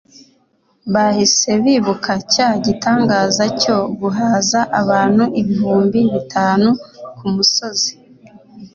Bahise 0.93 1.49
bibuka 1.63 2.13
cya 2.33 2.49
gitangaza 2.65 3.43
cyo 3.61 3.77
guhaza 3.99 4.59
abantu 4.81 5.23
ibihumbi 5.41 5.99
bitanu 6.13 6.67
ku 7.17 7.25
musozi. 7.35 7.91